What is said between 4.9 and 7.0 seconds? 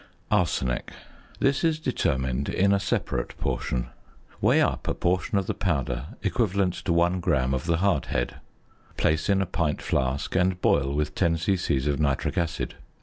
portion of the powder equivalent to